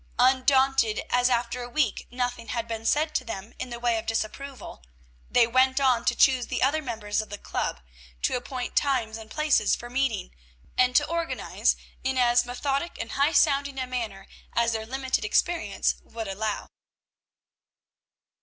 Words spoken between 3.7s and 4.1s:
way of